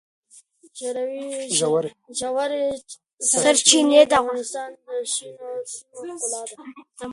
ژورې 2.19 2.65
سرچینې 3.43 4.01
د 4.09 4.13
افغانستان 4.21 4.69
د 4.85 4.87
شنو 5.13 5.49
سیمو 5.71 6.13
ښکلا 6.21 6.41
ده. 6.49 6.55